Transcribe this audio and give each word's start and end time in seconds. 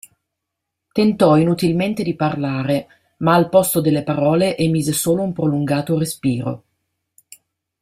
Tentò 0.91 1.37
inutilmente 1.37 2.01
di 2.01 2.15
parlare 2.15 2.87
ma 3.17 3.35
al 3.35 3.49
posto 3.49 3.81
delle 3.81 4.01
parole 4.01 4.57
emise 4.57 4.93
solo 4.93 5.21
un 5.21 5.31
prolungato 5.31 5.95
respiro. 5.95 6.63